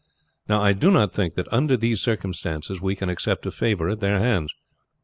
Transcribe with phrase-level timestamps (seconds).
[0.49, 3.99] Now, I do not think that under these circumstances we can accept a favor at
[3.99, 4.51] their hands.